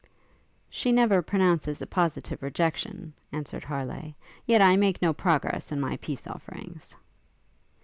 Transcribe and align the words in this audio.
'She 0.67 0.91
never 0.91 1.21
pronounces 1.21 1.79
a 1.79 1.85
positive 1.85 2.41
rejection,' 2.41 3.13
answered 3.31 3.63
Harleigh, 3.63 4.15
'yet 4.47 4.59
I 4.59 4.75
make 4.75 4.99
no 4.99 5.13
progress 5.13 5.71
in 5.71 5.79
my 5.79 5.95
peace 5.97 6.25
offerings.' 6.25 6.95